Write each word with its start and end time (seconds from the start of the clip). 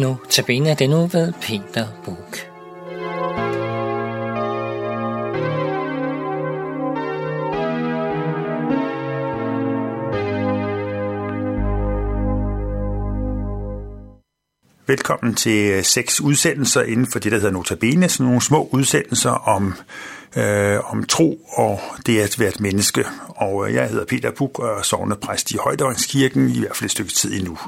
Nu 0.00 0.18
tabiner 0.30 0.74
det 0.74 0.90
nu 0.90 1.06
ved 1.06 1.32
Peter 1.32 1.86
Buk. 2.04 2.38
Velkommen 14.86 15.34
til 15.34 15.70
øh, 15.70 15.84
seks 15.84 16.20
udsendelser 16.20 16.82
inden 16.82 17.06
for 17.12 17.18
det, 17.18 17.32
der 17.32 17.38
hedder 17.38 17.50
Notabene. 17.50 18.08
Sådan 18.08 18.26
nogle 18.26 18.42
små 18.42 18.68
udsendelser 18.72 19.30
om, 19.30 19.74
øh, 20.36 20.92
om 20.92 21.04
tro 21.04 21.40
og 21.56 21.80
det 22.06 22.20
at 22.20 22.40
være 22.40 22.48
et 22.48 22.60
menneske. 22.60 23.04
Og 23.28 23.68
øh, 23.68 23.74
jeg 23.74 23.88
hedder 23.88 24.04
Peter 24.04 24.30
Buk 24.30 24.58
og 24.58 24.78
er 24.78 24.82
sovnepræst 24.82 25.50
i 25.50 25.56
Højdøringskirken, 25.64 26.50
i 26.50 26.58
hvert 26.58 26.76
fald 26.76 26.84
et 26.84 26.90
stykke 26.90 27.12
tid 27.12 27.32
endnu. 27.32 27.58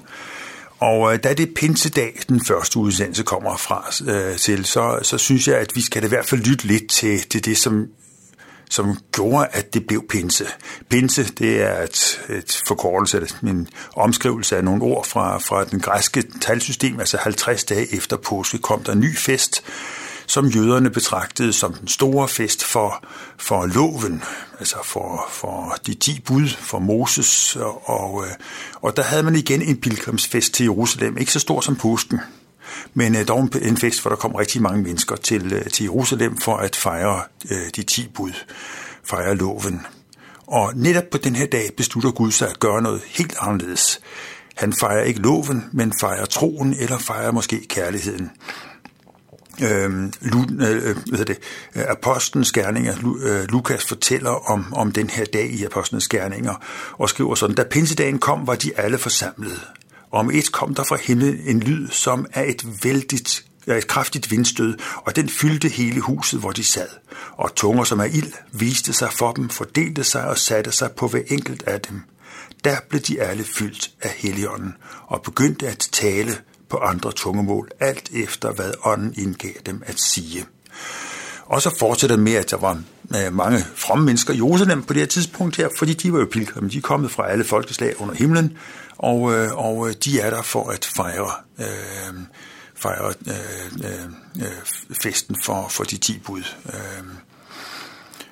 Og 0.82 1.12
øh, 1.12 1.18
da 1.24 1.34
det 1.34 1.54
pinsedag, 1.54 2.20
den 2.28 2.44
første 2.44 2.78
udsendelse 2.78 3.22
kommer 3.22 3.56
fra 3.56 4.10
øh, 4.12 4.38
til, 4.38 4.64
så, 4.64 4.98
så 5.02 5.18
synes 5.18 5.48
jeg, 5.48 5.58
at 5.58 5.70
vi 5.74 5.80
skal 5.80 6.04
i 6.04 6.08
hvert 6.08 6.26
fald 6.26 6.40
lytte 6.40 6.66
lidt 6.66 6.90
til, 6.90 7.20
til 7.20 7.44
det, 7.44 7.58
som 7.58 7.88
som 8.70 8.96
gjorde, 9.12 9.46
at 9.52 9.74
det 9.74 9.86
blev 9.86 10.08
pinse. 10.08 10.46
Pinse, 10.88 11.24
det 11.24 11.62
er 11.62 11.82
et, 11.82 12.20
et 12.30 12.62
forkortelse, 12.66 13.26
en 13.42 13.68
omskrivelse 13.96 14.56
af 14.56 14.64
nogle 14.64 14.82
ord 14.82 15.06
fra, 15.06 15.38
fra 15.38 15.64
den 15.64 15.80
græske 15.80 16.24
talsystem, 16.40 17.00
altså 17.00 17.16
50 17.16 17.64
dage 17.64 17.96
efter 17.96 18.16
påske 18.16 18.58
kom 18.58 18.84
der 18.84 18.92
en 18.92 19.00
ny 19.00 19.16
fest, 19.16 19.64
som 20.26 20.46
jøderne 20.46 20.90
betragtede 20.90 21.52
som 21.52 21.74
den 21.74 21.88
store 21.88 22.28
fest 22.28 22.64
for, 22.64 23.04
for 23.38 23.66
loven, 23.66 24.22
altså 24.58 24.76
for, 24.84 25.26
for 25.30 25.76
de 25.86 25.94
ti 25.94 26.20
bud, 26.20 26.48
for 26.48 26.78
Moses, 26.78 27.56
og, 27.56 27.88
og, 27.88 28.24
øh, 28.26 28.32
og 28.74 28.96
der 28.96 29.02
havde 29.02 29.22
man 29.22 29.36
igen 29.36 29.62
en 29.62 29.76
pilgrimsfest 29.76 30.54
til 30.54 30.64
Jerusalem, 30.64 31.18
ikke 31.18 31.32
så 31.32 31.38
stor 31.38 31.60
som 31.60 31.76
påsken, 31.76 32.20
men 32.94 33.16
øh, 33.16 33.28
dog 33.28 33.48
en 33.62 33.76
fest, 33.76 34.02
hvor 34.02 34.08
der 34.08 34.16
kom 34.16 34.34
rigtig 34.34 34.62
mange 34.62 34.82
mennesker 34.82 35.16
til, 35.16 35.52
øh, 35.52 35.70
til 35.70 35.84
Jerusalem 35.84 36.36
for 36.36 36.56
at 36.56 36.76
fejre 36.76 37.22
de 37.76 37.82
ti 37.82 38.10
bud, 38.14 38.32
fejre 39.04 39.34
loven. 39.34 39.86
Og 40.46 40.72
netop 40.76 41.04
på 41.10 41.18
den 41.18 41.36
her 41.36 41.46
dag 41.46 41.70
beslutter 41.76 42.10
Gud 42.10 42.30
sig 42.30 42.50
at 42.50 42.60
gøre 42.60 42.82
noget 42.82 43.00
helt 43.06 43.34
anderledes. 43.40 44.00
Han 44.54 44.72
fejrer 44.72 45.04
ikke 45.04 45.20
loven, 45.20 45.64
men 45.72 45.92
fejrer 46.00 46.24
troen, 46.24 46.76
eller 46.78 46.98
fejrer 46.98 47.32
måske 47.32 47.66
kærligheden 47.68 48.30
øh, 49.62 50.12
Lu, 50.20 50.44
øh, 50.60 50.88
øh 50.88 50.96
hvad 51.06 51.24
det, 51.24 51.38
Apostlenes 51.74 52.52
Gerninger, 52.52 53.16
øh, 53.22 53.44
Lukas 53.48 53.84
fortæller 53.84 54.50
om, 54.50 54.74
om 54.74 54.92
den 54.92 55.10
her 55.10 55.24
dag 55.24 55.50
i 55.50 55.64
Apostlenes 55.64 56.08
Gerninger, 56.08 56.54
og 56.92 57.08
skriver 57.08 57.34
sådan, 57.34 57.56
da 57.56 57.64
pinsedagen 57.64 58.18
kom, 58.18 58.46
var 58.46 58.54
de 58.54 58.70
alle 58.76 58.98
forsamlet. 58.98 59.60
Om 60.12 60.30
et 60.30 60.52
kom 60.52 60.74
der 60.74 60.84
fra 60.84 60.96
himlen 60.96 61.40
en 61.44 61.60
lyd, 61.60 61.88
som 61.88 62.26
er 62.32 62.42
et 62.42 62.84
vældigt 62.84 63.44
et 63.66 63.86
kraftigt 63.86 64.30
vindstød, 64.30 64.78
og 64.96 65.16
den 65.16 65.28
fyldte 65.28 65.68
hele 65.68 66.00
huset, 66.00 66.40
hvor 66.40 66.50
de 66.50 66.64
sad. 66.64 66.88
Og 67.32 67.54
tunger 67.54 67.84
som 67.84 68.00
er 68.00 68.04
ild 68.04 68.32
viste 68.52 68.92
sig 68.92 69.12
for 69.12 69.32
dem, 69.32 69.48
fordelte 69.48 70.04
sig 70.04 70.28
og 70.28 70.38
satte 70.38 70.72
sig 70.72 70.90
på 70.92 71.08
hver 71.08 71.22
enkelt 71.26 71.62
af 71.62 71.80
dem. 71.80 72.00
Der 72.64 72.76
blev 72.88 73.00
de 73.00 73.20
alle 73.20 73.44
fyldt 73.44 73.90
af 74.02 74.10
Helligånden, 74.10 74.74
og 75.06 75.22
begyndte 75.22 75.68
at 75.68 75.88
tale 75.92 76.36
på 76.72 76.78
andre 76.78 77.12
tungemål, 77.12 77.70
alt 77.80 78.10
efter 78.12 78.52
hvad 78.52 78.72
ånden 78.84 79.14
indgav 79.16 79.52
dem 79.66 79.82
at 79.86 80.00
sige. 80.00 80.46
Og 81.44 81.62
så 81.62 81.76
fortsætter 81.78 82.16
med, 82.16 82.32
at 82.32 82.50
der 82.50 82.56
var 82.56 82.82
øh, 83.16 83.32
mange 83.32 83.58
fromme 83.74 84.04
mennesker 84.04 84.34
i 84.34 84.36
Jerusalem 84.36 84.82
på 84.82 84.92
det 84.92 85.02
her 85.02 85.06
tidspunkt 85.06 85.56
her, 85.56 85.68
fordi 85.78 85.94
de 85.94 86.12
var 86.12 86.18
jo 86.18 86.28
pilgrimme. 86.32 86.70
De 86.70 86.78
er 86.78 86.82
kommet 86.82 87.10
fra 87.10 87.30
alle 87.30 87.44
folkeslag 87.44 88.00
under 88.00 88.14
himlen, 88.14 88.58
og, 88.98 89.32
øh, 89.32 89.58
og 89.58 89.88
øh, 89.88 89.94
de 90.04 90.20
er 90.20 90.30
der 90.30 90.42
for 90.42 90.70
at 90.70 90.84
fejre, 90.84 91.30
øh, 91.58 92.14
fejre 92.74 93.14
øh, 93.26 93.82
øh, 94.42 94.96
festen 95.02 95.36
for, 95.44 95.68
for 95.68 95.84
de 95.84 95.96
ti 95.96 96.18
bud. 96.18 96.42
Øh, 96.66 97.04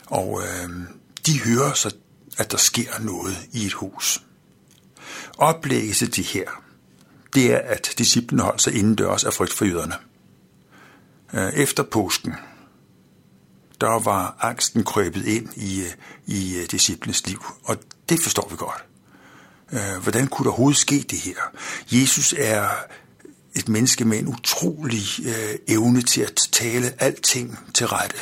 og 0.07 0.43
øh, 0.43 0.71
de 1.27 1.41
hører 1.41 1.73
så, 1.73 1.95
at 2.39 2.53
der 2.53 2.59
sker 2.59 3.01
noget 3.01 3.37
i 3.53 3.67
et 3.67 3.73
hus. 3.73 4.23
Oplægget 5.39 5.97
til 5.97 6.17
det 6.17 6.25
her, 6.25 6.70
det 7.35 7.53
er, 7.53 7.59
at 7.59 7.95
disciplene 7.99 8.43
holdt 8.43 8.63
sig 8.63 8.75
indendørs 8.75 9.25
af 9.25 9.35
frygt 9.35 9.53
for 9.53 9.65
jøderne. 9.65 9.95
Øh, 11.35 11.53
efter 11.53 11.83
påsken, 11.83 12.35
der 13.81 14.03
var 14.05 14.37
angsten 14.41 14.85
krøbet 14.85 15.27
ind 15.27 15.49
i, 15.57 15.81
øh, 15.81 15.87
i 16.27 16.55
øh, 16.55 16.61
disciplens 16.61 16.71
disciplenes 16.71 17.27
liv, 17.27 17.45
og 17.65 17.77
det 18.09 18.21
forstår 18.23 18.49
vi 18.51 18.57
godt. 18.57 18.85
Hvordan 20.03 20.27
kunne 20.27 20.45
der 20.45 20.51
overhovedet 20.51 20.81
ske 20.81 21.05
det 21.11 21.19
her? 21.19 21.35
Jesus 21.93 22.35
er 22.39 22.69
et 23.55 23.69
menneske 23.69 24.05
med 24.05 24.19
en 24.19 24.29
utrolig 24.29 25.03
øh, 25.27 25.59
evne 25.69 26.03
til 26.03 26.21
at 26.21 26.41
tale 26.53 27.03
alting 27.03 27.59
til 27.75 27.87
rette. 27.87 28.17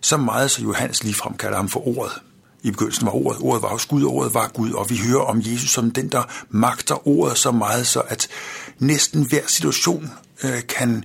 Så 0.00 0.16
meget, 0.16 0.50
så 0.50 0.62
Johannes 0.62 1.04
ligefrem 1.04 1.36
kalder 1.36 1.56
ham 1.56 1.68
for 1.68 1.88
ordet. 1.88 2.22
I 2.64 2.70
begyndelsen 2.70 3.06
var 3.06 3.14
ordet, 3.14 3.40
ordet 3.42 3.62
var 3.62 3.68
hos 3.68 3.86
Gud, 3.86 4.04
ordet 4.04 4.34
var 4.34 4.48
Gud, 4.54 4.72
og 4.72 4.90
vi 4.90 4.96
hører 4.96 5.20
om 5.20 5.42
Jesus 5.44 5.70
som 5.70 5.90
den, 5.90 6.08
der 6.08 6.22
magter 6.50 7.08
ordet 7.08 7.38
så 7.38 7.50
meget, 7.50 7.86
så 7.86 8.00
at 8.00 8.28
næsten 8.78 9.28
hver 9.28 9.46
situation 9.46 10.10
øh, 10.44 10.66
kan 10.68 11.04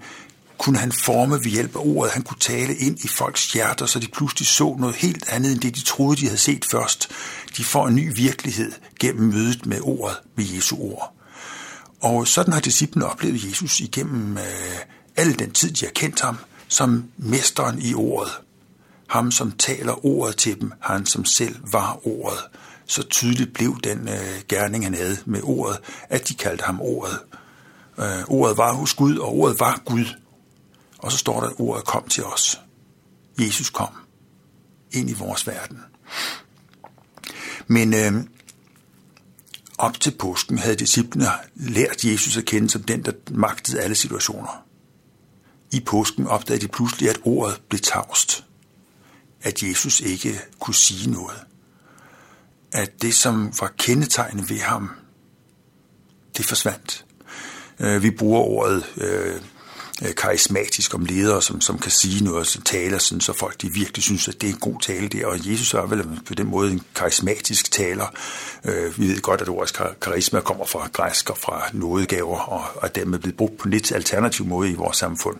kunne 0.57 0.77
han 0.77 0.91
forme 0.91 1.35
ved 1.35 1.51
hjælp 1.51 1.75
af 1.75 1.81
ordet. 1.83 2.13
Han 2.13 2.23
kunne 2.23 2.39
tale 2.39 2.75
ind 2.75 2.99
i 3.03 3.07
folks 3.07 3.53
hjerter, 3.53 3.85
så 3.85 3.99
de 3.99 4.07
pludselig 4.07 4.47
så 4.47 4.75
noget 4.79 4.95
helt 4.95 5.29
andet 5.29 5.51
end 5.51 5.59
det, 5.59 5.75
de 5.75 5.81
troede, 5.81 6.21
de 6.21 6.25
havde 6.25 6.37
set 6.37 6.65
først. 6.65 7.09
De 7.57 7.63
får 7.63 7.87
en 7.87 7.95
ny 7.95 8.15
virkelighed 8.15 8.71
gennem 8.99 9.33
mødet 9.33 9.65
med 9.65 9.79
ordet, 9.81 10.17
med 10.35 10.45
Jesu 10.45 10.77
ord. 10.79 11.13
Og 12.01 12.27
sådan 12.27 12.53
har 12.53 12.59
disciplene 12.59 13.05
oplevet 13.05 13.43
Jesus 13.43 13.79
igennem 13.79 14.37
øh, 14.37 14.43
al 15.15 15.39
den 15.39 15.51
tid, 15.51 15.71
de 15.71 15.85
har 15.85 15.91
kendt 15.91 16.21
ham, 16.21 16.37
som 16.67 17.03
mesteren 17.17 17.81
i 17.81 17.93
ordet. 17.93 18.31
Ham, 19.09 19.31
som 19.31 19.51
taler 19.51 20.05
ordet 20.05 20.37
til 20.37 20.61
dem, 20.61 20.71
han 20.79 21.05
som 21.05 21.25
selv 21.25 21.55
var 21.71 22.07
ordet. 22.07 22.39
Så 22.85 23.03
tydeligt 23.03 23.53
blev 23.53 23.79
den 23.83 24.07
øh, 24.07 24.41
gerning, 24.47 24.83
han 24.83 24.93
havde 24.93 25.17
med 25.25 25.41
ordet, 25.43 25.79
at 26.09 26.27
de 26.27 26.33
kaldte 26.33 26.63
ham 26.63 26.81
ordet. 26.81 27.19
Øh, 27.99 28.23
ordet 28.27 28.57
var 28.57 28.73
hos 28.73 28.93
Gud, 28.93 29.17
og 29.17 29.35
ordet 29.35 29.59
var 29.59 29.81
Gud. 29.85 30.05
Og 30.97 31.11
så 31.11 31.17
står 31.17 31.41
der, 31.41 31.47
at 31.47 31.55
ordet 31.59 31.85
kom 31.85 32.07
til 32.07 32.23
os. 32.23 32.61
Jesus 33.39 33.69
kom 33.69 33.89
ind 34.91 35.09
i 35.09 35.13
vores 35.13 35.47
verden. 35.47 35.79
Men 37.67 37.93
øh, 37.93 38.23
op 39.77 39.99
til 39.99 40.11
påsken 40.11 40.57
havde 40.57 40.75
disciplene 40.75 41.27
lært 41.55 42.05
Jesus 42.05 42.37
at 42.37 42.45
kende 42.45 42.69
som 42.69 42.83
den, 42.83 43.03
der 43.05 43.11
magtede 43.31 43.81
alle 43.81 43.95
situationer. 43.95 44.65
I 45.71 45.79
påsken 45.79 46.27
opdagede 46.27 46.61
de 46.61 46.71
pludselig, 46.71 47.09
at 47.09 47.19
ordet 47.23 47.61
blev 47.69 47.79
tavst. 47.79 48.45
At 49.41 49.63
Jesus 49.63 49.99
ikke 49.99 50.41
kunne 50.59 50.75
sige 50.75 51.11
noget. 51.11 51.37
At 52.71 53.01
det, 53.01 53.13
som 53.13 53.53
var 53.59 53.73
kendetegnet 53.77 54.49
ved 54.49 54.59
ham, 54.59 54.89
det 56.37 56.45
forsvandt. 56.45 57.05
Øh, 57.79 58.03
vi 58.03 58.11
bruger 58.11 58.41
ordet 58.41 58.85
Øh, 58.97 59.41
Øh, 60.01 60.15
karismatisk 60.15 60.93
om 60.93 61.05
ledere, 61.05 61.41
som, 61.41 61.61
som 61.61 61.79
kan 61.79 61.91
sige 61.91 62.23
noget, 62.23 62.47
som 62.47 62.61
taler 62.61 62.97
sådan, 62.97 63.21
så 63.21 63.33
folk 63.33 63.61
de 63.61 63.73
virkelig 63.73 64.03
synes, 64.03 64.27
at 64.27 64.41
det 64.41 64.49
er 64.49 64.53
en 64.53 64.59
god 64.59 64.81
tale 64.81 65.07
der. 65.07 65.25
Og 65.25 65.51
Jesus 65.51 65.73
er 65.73 65.85
vel 65.85 66.19
på 66.25 66.33
den 66.33 66.47
måde 66.47 66.71
en 66.71 66.81
karismatisk 66.95 67.71
taler. 67.71 68.05
Øh, 68.65 68.99
vi 68.99 69.07
ved 69.07 69.21
godt, 69.21 69.41
at 69.41 69.49
ordet 69.49 69.81
karisma 70.01 70.39
kommer 70.39 70.65
fra 70.65 70.89
græsk 70.93 71.29
og 71.29 71.37
fra 71.37 71.69
nådegaver, 71.73 72.39
og, 72.39 72.63
og 72.75 72.95
dermed 72.95 73.19
blevet 73.19 73.37
brugt 73.37 73.57
på 73.57 73.63
en 73.63 73.71
lidt 73.71 73.91
alternativ 73.91 74.45
måde 74.45 74.71
i 74.71 74.75
vores 74.75 74.97
samfund. 74.97 75.37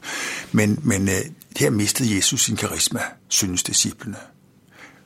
Men, 0.51 0.79
men 0.83 1.09
øh, 1.09 1.15
her 1.57 1.69
mistede 1.69 2.15
Jesus 2.15 2.41
sin 2.41 2.55
karisma, 2.55 3.01
synes 3.27 3.63
disciplene. 3.63 4.17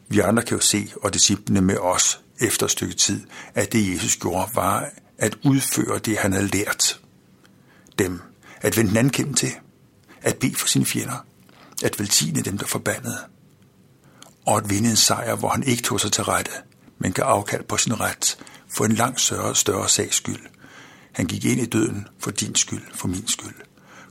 Vi 0.08 0.20
andre 0.20 0.44
kan 0.44 0.58
jo 0.58 0.62
se, 0.62 0.92
og 1.02 1.14
disciplene 1.14 1.62
med 1.62 1.78
os 1.78 2.20
efter 2.42 2.66
et 2.66 2.72
stykke 2.72 2.94
tid, 2.94 3.22
at 3.56 3.74
det 3.74 3.94
Jesus 3.94 4.18
gjorde, 4.18 4.50
var 4.54 4.86
at 5.18 5.38
udføre 5.46 6.00
det, 6.00 6.18
han 6.18 6.34
havde 6.34 6.48
lært 6.48 7.00
dem 8.00 8.22
at 8.64 8.78
vende 8.78 8.90
den 8.90 8.98
anden 8.98 9.12
kæmpe 9.12 9.34
til, 9.34 9.52
at 10.22 10.38
bede 10.38 10.56
for 10.56 10.68
sine 10.68 10.86
fjender, 10.86 11.26
at 11.84 12.00
velsigne 12.00 12.42
dem, 12.42 12.58
der 12.58 12.66
forbandede, 12.66 13.18
og 14.46 14.58
at 14.58 14.70
vinde 14.70 14.90
en 14.90 14.96
sejr, 14.96 15.36
hvor 15.36 15.50
han 15.50 15.64
ikke 15.64 15.84
tog 15.84 16.00
sig 16.00 16.12
til 16.12 16.24
rette, 16.24 16.52
men 17.00 17.12
gav 17.12 17.26
afkald 17.26 17.64
på 17.64 17.78
sin 17.78 18.00
ret 18.00 18.38
for 18.76 18.86
en 18.86 18.92
langt 18.92 19.22
større, 19.22 19.56
større 19.56 19.90
sags 19.90 20.16
skyld. 20.16 20.42
Han 21.12 21.26
gik 21.26 21.46
ind 21.46 21.62
i 21.62 21.66
døden 21.66 22.08
for 22.20 22.32
din 22.32 22.56
skyld, 22.56 22.84
for 22.94 23.08
min 23.08 23.28
skyld, 23.28 23.56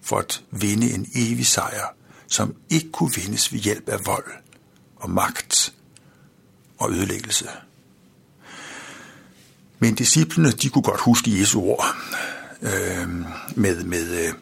for 0.02 0.19
at 0.19 0.43
vinde 0.50 0.94
en 0.94 1.06
evig 1.14 1.46
sejr, 1.46 1.94
som 2.28 2.55
ikke 2.70 2.90
kunne 2.93 3.14
vindes 3.14 3.52
ved 3.52 3.60
hjælp 3.60 3.88
af 3.88 4.06
vold 4.06 4.32
og 4.96 5.10
magt 5.10 5.75
og 6.78 6.93
ødelæggelse. 6.93 7.48
Men 9.78 9.94
disciplene, 9.94 10.50
de 10.50 10.69
kunne 10.69 10.82
godt 10.82 11.00
huske 11.00 11.40
Jesu 11.40 11.60
ord 11.60 11.96
øh, 12.62 13.09
med, 13.56 13.85
med, 13.85 14.11
øh, 14.11 14.32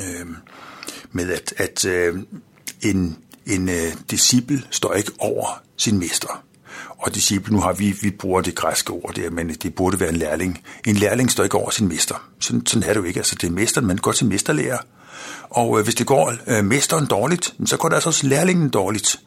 øh, 0.00 0.26
med 1.12 1.30
at, 1.30 1.54
at 1.56 1.84
øh, 1.84 2.18
en, 2.82 3.16
en 3.46 3.68
øh, 3.68 3.92
disciple 4.10 4.62
står 4.70 4.94
ikke 4.94 5.12
over 5.18 5.62
sin 5.76 5.98
mester. 5.98 6.44
Og 6.98 7.14
disciple, 7.14 7.52
nu 7.52 7.60
har 7.60 7.72
vi, 7.72 7.90
vi 8.02 8.10
bruger 8.10 8.40
det 8.40 8.54
græske 8.54 8.92
ord 8.92 9.14
der, 9.14 9.30
men 9.30 9.48
det 9.48 9.74
burde 9.74 10.00
være 10.00 10.08
en 10.08 10.16
lærling. 10.16 10.60
En 10.86 10.96
lærling 10.96 11.30
står 11.30 11.44
ikke 11.44 11.56
over 11.56 11.70
sin 11.70 11.88
mester. 11.88 12.28
Sådan, 12.40 12.66
sådan 12.66 12.88
er 12.88 12.92
det 12.92 13.00
jo 13.00 13.04
ikke. 13.04 13.20
Altså, 13.20 13.34
det 13.40 13.46
er 13.46 13.52
mesteren, 13.52 13.86
man 13.86 13.96
går 13.96 14.12
til 14.12 14.26
mesterlærer. 14.26 14.78
Og 15.50 15.78
øh, 15.78 15.84
hvis 15.84 15.94
det 15.94 16.06
går 16.06 16.34
øh, 16.46 16.64
mesteren 16.64 17.06
dårligt, 17.06 17.54
så 17.66 17.76
går 17.76 17.88
det 17.88 17.94
altså 17.96 18.08
også 18.08 18.26
lærlingen 18.26 18.68
dårligt. 18.68 19.20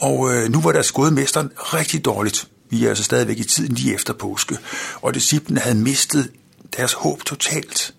Og 0.00 0.34
øh, 0.34 0.52
nu 0.52 0.60
var 0.60 0.72
deres 0.72 0.92
gået 0.92 1.12
mesteren 1.12 1.50
rigtig 1.56 2.04
dårligt. 2.04 2.48
Vi 2.70 2.84
er 2.84 2.88
altså 2.88 3.04
stadigvæk 3.04 3.38
i 3.38 3.44
tiden 3.44 3.74
lige 3.74 3.94
efter 3.94 4.12
påske. 4.12 4.58
Og 5.02 5.14
disciplen 5.14 5.58
havde 5.58 5.76
mistet 5.76 6.30
deres 6.76 6.92
håb 6.92 7.24
totalt. 7.24 7.94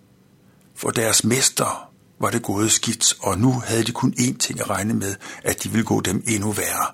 For 0.76 0.90
deres 0.90 1.24
mester 1.24 1.90
var 2.20 2.30
det 2.30 2.44
gået 2.44 2.72
skidt, 2.72 3.14
og 3.20 3.38
nu 3.38 3.64
havde 3.66 3.84
de 3.84 3.92
kun 3.92 4.14
én 4.18 4.38
ting 4.38 4.60
at 4.60 4.70
regne 4.70 4.94
med, 4.94 5.16
at 5.44 5.64
de 5.64 5.70
ville 5.70 5.86
gå 5.86 6.02
dem 6.02 6.24
endnu 6.28 6.52
værre. 6.52 6.88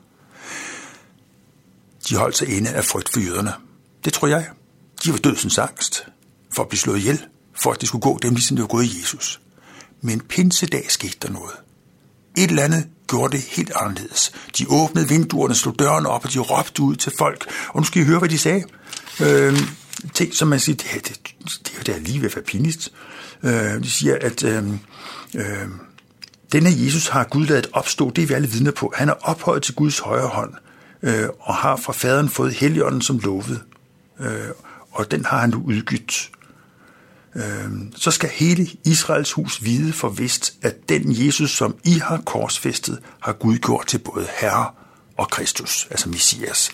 De 2.09 2.15
holdt 2.15 2.37
sig 2.37 2.47
inde 2.57 2.69
af 2.69 2.85
frygt 2.85 3.09
for 3.13 3.19
jøderne. 3.19 3.53
Det 4.05 4.13
tror 4.13 4.27
jeg. 4.27 4.47
De 5.03 5.11
var 5.11 5.17
dødsens 5.17 5.57
angst 5.57 6.05
for 6.53 6.63
at 6.63 6.69
blive 6.69 6.79
slået 6.79 6.97
ihjel, 6.97 7.25
for 7.61 7.71
at 7.71 7.81
det 7.81 7.87
skulle 7.87 8.01
gå 8.01 8.19
dem, 8.21 8.33
ligesom 8.33 8.57
det 8.57 8.61
var 8.61 8.67
gået 8.67 8.99
Jesus. 8.99 9.41
Men 10.01 10.21
pinsedag 10.21 10.85
skete 10.89 11.17
der 11.21 11.29
noget. 11.29 11.55
Et 12.37 12.49
eller 12.49 12.63
andet 12.63 12.87
gjorde 13.07 13.37
det 13.37 13.41
helt 13.41 13.71
anderledes. 13.75 14.31
De 14.57 14.65
åbnede 14.69 15.07
vinduerne, 15.07 15.55
slog 15.55 15.79
dørene 15.79 16.09
op, 16.09 16.25
og 16.25 16.33
de 16.33 16.39
råbte 16.39 16.81
ud 16.81 16.95
til 16.95 17.11
folk. 17.17 17.51
Og 17.69 17.79
nu 17.79 17.83
skal 17.83 18.01
I 18.01 18.05
høre, 18.05 18.19
hvad 18.19 18.29
de 18.29 18.37
sagde. 18.37 18.63
Øh, 19.21 19.59
ting, 20.13 20.35
som 20.35 20.47
man 20.47 20.59
siger, 20.59 20.75
det, 20.75 21.07
det, 21.07 21.35
det, 21.67 21.87
det 21.87 21.95
er 21.95 21.99
lige 21.99 22.21
ved 22.21 22.29
at 22.29 22.35
være 22.35 22.45
pinligt. 22.45 22.91
Øh, 23.43 23.83
de 23.83 23.91
siger, 23.91 24.17
at 24.21 24.43
øh, 24.43 24.63
øh, 25.35 25.67
denne 26.51 26.69
Jesus 26.77 27.07
har 27.07 27.23
Gud 27.23 27.45
lavet 27.45 27.67
opstå, 27.73 28.09
det 28.09 28.21
er 28.21 28.27
vi 28.27 28.33
alle 28.33 28.49
vidner 28.49 28.71
på. 28.71 28.93
Han 28.95 29.09
er 29.09 29.13
ophøjet 29.21 29.63
til 29.63 29.75
Guds 29.75 29.99
højre 29.99 30.27
hånd, 30.27 30.53
øh, 31.03 31.29
og 31.39 31.55
har 31.55 31.75
fra 31.75 31.93
faderen 31.93 32.29
fået 32.29 32.53
heligånden 32.53 33.01
som 33.01 33.19
lovet. 33.19 33.61
Øh, 34.19 34.49
og 34.91 35.11
den 35.11 35.25
har 35.25 35.37
han 35.37 35.49
nu 35.49 35.63
udgydt. 35.65 36.31
Øh, 37.35 37.69
så 37.95 38.11
skal 38.11 38.29
hele 38.29 38.67
Israels 38.85 39.31
hus 39.31 39.63
vide 39.63 39.93
for 39.93 40.09
vist, 40.09 40.53
at 40.61 40.89
den 40.89 41.25
Jesus, 41.25 41.51
som 41.51 41.75
I 41.83 41.93
har 41.93 42.17
korsfæstet, 42.17 42.99
har 43.19 43.33
Gud 43.33 43.57
gjort 43.57 43.87
til 43.87 43.97
både 43.97 44.27
Herre 44.39 44.71
og 45.17 45.29
Kristus, 45.29 45.87
altså 45.91 46.09
Messias. 46.09 46.71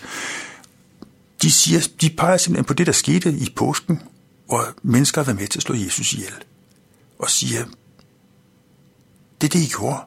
De, 1.42 1.52
siger, 1.52 1.88
de 2.00 2.10
peger 2.10 2.36
simpelthen 2.36 2.64
på 2.64 2.74
det, 2.74 2.86
der 2.86 2.92
skete 2.92 3.30
i 3.32 3.52
påsken, 3.56 4.02
hvor 4.46 4.74
mennesker 4.82 5.22
var 5.22 5.32
med 5.32 5.48
til 5.48 5.58
at 5.58 5.62
slå 5.62 5.74
Jesus 5.74 6.12
ihjel. 6.12 6.34
Og 7.18 7.30
siger, 7.30 7.64
det 9.40 9.46
er 9.46 9.58
det, 9.58 9.64
I 9.64 9.68
gjorde. 9.68 10.00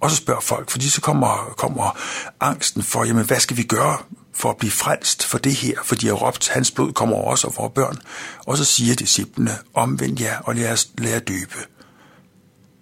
Og 0.00 0.10
så 0.10 0.16
spørger 0.16 0.40
folk, 0.40 0.70
fordi 0.70 0.88
så 0.88 1.00
kommer, 1.00 1.54
kommer 1.56 1.98
angsten 2.40 2.82
for, 2.82 3.04
jamen 3.04 3.24
hvad 3.24 3.40
skal 3.40 3.56
vi 3.56 3.62
gøre 3.62 3.98
for 4.34 4.50
at 4.50 4.56
blive 4.56 4.70
frelst 4.70 5.24
for 5.24 5.38
det 5.38 5.54
her? 5.54 5.74
For 5.84 5.94
de 5.94 6.06
har 6.06 6.14
råbt, 6.14 6.48
hans 6.48 6.70
blod 6.70 6.92
kommer 6.92 7.16
over 7.16 7.32
os 7.32 7.44
og 7.44 7.54
vores 7.56 7.72
børn. 7.74 7.98
Og 8.46 8.56
så 8.56 8.64
siger 8.64 8.94
disciplene, 8.94 9.58
omvend 9.74 10.20
jer 10.20 10.38
og 10.38 10.54
lad 10.54 10.72
os 10.72 10.88
lære 10.98 11.18
døbe. 11.18 11.56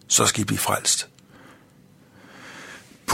Så 0.08 0.26
skal 0.26 0.40
I 0.40 0.44
blive 0.44 0.58
frelst. 0.58 1.08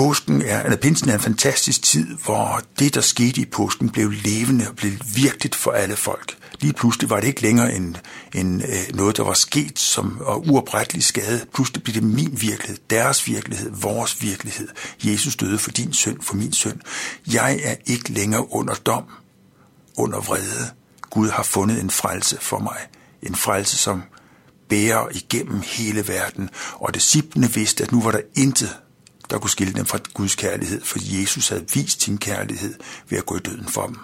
Påsken 0.00 0.42
er, 0.42 0.62
eller 0.62 0.76
pinsen 0.76 1.08
er 1.08 1.14
en 1.14 1.20
fantastisk 1.20 1.82
tid, 1.82 2.16
hvor 2.24 2.62
det, 2.78 2.94
der 2.94 3.00
skete 3.00 3.40
i 3.40 3.44
påsken, 3.44 3.90
blev 3.90 4.10
levende 4.10 4.68
og 4.68 4.76
blev 4.76 4.92
virkeligt 5.14 5.54
for 5.54 5.70
alle 5.70 5.96
folk. 5.96 6.36
Lige 6.60 6.72
pludselig 6.72 7.10
var 7.10 7.20
det 7.20 7.26
ikke 7.26 7.42
længere 7.42 7.74
en, 7.74 7.96
en, 8.34 8.62
øh, 8.62 8.96
noget, 8.96 9.16
der 9.16 9.22
var 9.22 9.34
sket 9.34 9.78
som 9.78 10.20
og 10.20 10.44
uoprettelig 10.48 11.02
skade. 11.02 11.46
Pludselig 11.54 11.82
blev 11.82 11.94
det 11.94 12.02
min 12.02 12.38
virkelighed, 12.40 12.78
deres 12.90 13.26
virkelighed, 13.26 13.70
vores 13.72 14.22
virkelighed. 14.22 14.68
Jesus 15.04 15.36
døde 15.36 15.58
for 15.58 15.70
din 15.70 15.92
synd, 15.92 16.22
for 16.22 16.34
min 16.34 16.52
synd. 16.52 16.80
Jeg 17.32 17.60
er 17.62 17.74
ikke 17.86 18.12
længere 18.12 18.52
under 18.52 18.74
dom, 18.74 19.04
under 19.96 20.20
vrede. 20.20 20.70
Gud 21.10 21.28
har 21.28 21.42
fundet 21.42 21.80
en 21.80 21.90
frelse 21.90 22.38
for 22.40 22.58
mig. 22.58 22.78
En 23.22 23.34
frelse, 23.34 23.76
som 23.76 24.02
bærer 24.68 25.08
igennem 25.14 25.62
hele 25.64 26.08
verden. 26.08 26.50
Og 26.74 26.94
disciplene 26.94 27.52
vidste, 27.52 27.84
at 27.84 27.92
nu 27.92 28.02
var 28.02 28.10
der 28.10 28.20
intet, 28.34 28.76
der 29.30 29.38
kunne 29.38 29.50
skille 29.50 29.72
dem 29.72 29.86
fra 29.86 29.98
Guds 30.14 30.34
kærlighed, 30.34 30.80
for 30.84 30.98
Jesus 31.20 31.48
havde 31.48 31.66
vist 31.74 32.02
sin 32.02 32.18
kærlighed 32.18 32.74
ved 33.08 33.18
at 33.18 33.26
gå 33.26 33.36
i 33.36 33.40
døden 33.40 33.68
for 33.68 33.86
dem. 33.86 33.96